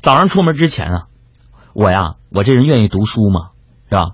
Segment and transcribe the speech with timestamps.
[0.00, 1.02] 早上出门之前啊，
[1.74, 3.50] 我呀，我这人愿意读书嘛，
[3.88, 4.12] 是吧？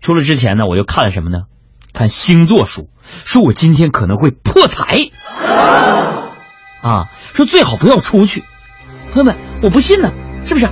[0.00, 1.44] 出了之前呢，我就看了什么呢？
[1.92, 2.88] 看星座书，
[3.24, 5.10] 说我今天可能会破财，
[6.82, 8.42] 啊，说最好不要出去。
[9.12, 10.12] 朋友们，我不信呢，
[10.44, 10.68] 是不是？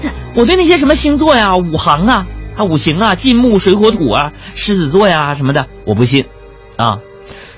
[0.00, 6.26] 这我对那些什么星座呀、五行啊、啊五行啊、金木水火土啊、狮子座呀什么的，我不信，
[6.76, 6.98] 啊。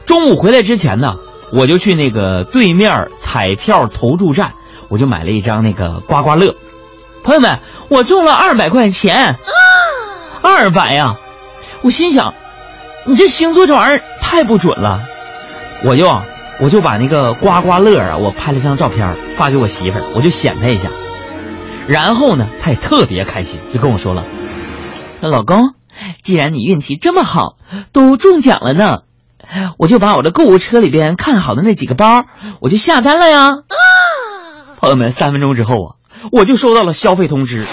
[0.04, 1.14] 中午回来之前呢，
[1.52, 4.54] 我就去那个对面彩票投注站，
[4.94, 6.54] 我就买了一张那个刮刮乐。
[7.24, 7.58] 朋友们，
[7.88, 9.40] 我中了二百块钱，
[10.40, 11.16] 二百呀！
[11.82, 12.32] 我心想，
[13.04, 15.02] 你这星座这玩意儿太不准了。
[15.82, 16.08] 我就
[16.60, 20.88] 我就把那个刮刮乐啊，我拍了张照片发给我媳妇儿，我就显摆一下。
[21.88, 24.22] 然后呢，她也特别开心，就跟我说了
[25.20, 25.74] ：“老公，
[26.22, 27.56] 既然你运气这么好，
[27.90, 29.00] 都中奖了呢。”
[29.76, 32.24] 我就把我的购物车里边看好的那几个包，
[32.60, 33.58] 我就下单了呀。
[34.84, 35.94] 朋友们，三分钟之后啊，
[36.30, 37.64] 我就收到了消费通知，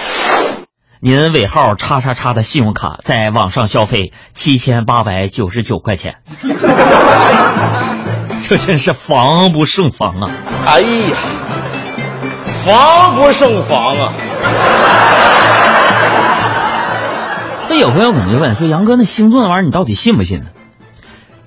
[1.01, 6.19] 您尾号叉叉叉的信用卡在网上消费七千八百九十九块钱。
[8.47, 10.31] 这真是防不胜防啊！
[10.65, 11.17] 哎呀，
[12.65, 14.13] 防不胜防啊！
[17.67, 20.45] 那有朋友可能就问说：“杨哥，那星座那玩意儿你到底信不信呢？”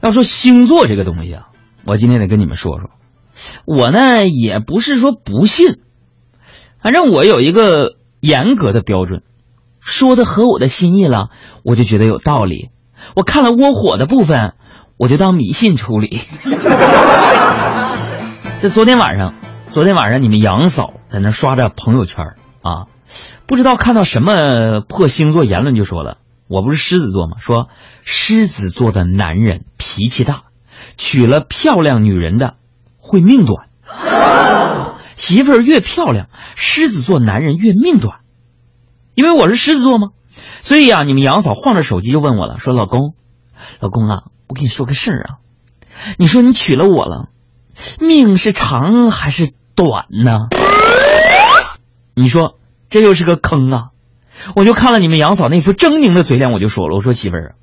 [0.02, 1.44] 要说星座这个东西啊，
[1.86, 2.90] 我今天得跟你们说说。
[3.64, 5.78] 我呢也不是说不信，
[6.82, 9.22] 反正我有一个严格的标准，
[9.80, 11.30] 说的合我的心意了，
[11.62, 12.70] 我就觉得有道理。
[13.14, 14.54] 我看了窝火的部分，
[14.96, 16.18] 我就当迷信处理。
[18.62, 19.34] 这昨天晚上，
[19.70, 22.24] 昨天晚上你们杨嫂在那刷着朋友圈
[22.62, 22.86] 啊，
[23.46, 26.18] 不知道看到什么破星座言论，就说了。
[26.46, 27.36] 我不是狮子座吗？
[27.40, 27.68] 说
[28.04, 30.44] 狮子座的男人脾气大，
[30.96, 32.54] 娶了漂亮女人的
[33.04, 33.68] 会命短。
[35.16, 38.18] 媳妇儿越漂亮，狮子座男人越命短。
[39.14, 40.08] 因为我是狮子座吗？
[40.60, 43.14] 所以啊，你们杨嫂晃着手机就问我了，说老公，
[43.78, 45.28] 老公啊，我跟你说个事儿啊，
[46.16, 47.28] 你说你娶了我了，
[48.00, 50.48] 命是长还是短呢？
[52.16, 52.58] 你说
[52.90, 53.88] 这又是个坑啊！
[54.56, 57.54] 我就看了你们杨嫂那副狰狞的嘴脸，我就说了，我说媳妇儿啊，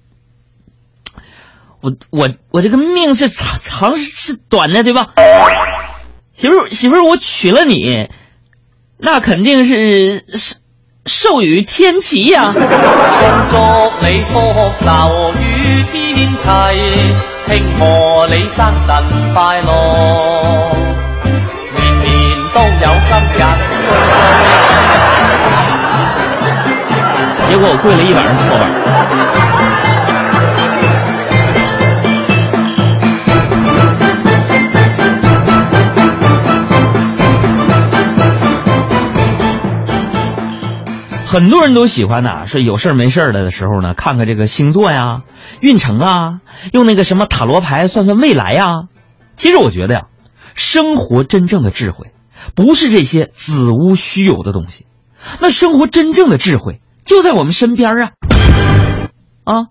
[1.81, 5.09] 我我我这个命是长长是短的，对吧？
[6.36, 8.08] 媳妇媳妇，我娶了你，
[8.97, 10.56] 那肯定是是
[11.06, 12.52] 寿与天齐呀。
[12.53, 12.62] 恭
[13.50, 13.58] 祝
[14.06, 16.44] 你福寿与天齐，
[17.47, 18.90] 庆贺你生辰
[19.34, 19.70] 快乐，
[21.75, 22.09] 年年
[22.53, 23.40] 都有今日
[23.75, 24.14] 岁岁。
[27.50, 28.62] 结果我跪了一晚上搓板。
[41.31, 45.22] 很多人都喜欢呐，说有事没事的时候呢，看看这个星座呀、
[45.62, 46.42] 运程啊，
[46.74, 48.90] 用那个什么塔罗牌算算未来呀。
[49.38, 50.08] 其实我觉得呀，
[50.56, 52.12] 生活真正的智慧，
[52.53, 54.86] 不是这些子无虚有的东西，
[55.40, 56.81] 那生活真正的智慧。
[57.06, 58.12] 就在我们身边啊，
[59.46, 59.68] 啊。